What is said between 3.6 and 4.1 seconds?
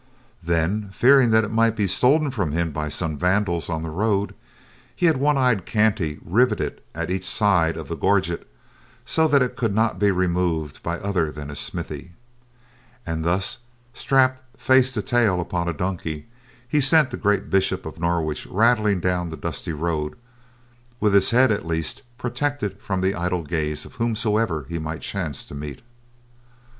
of the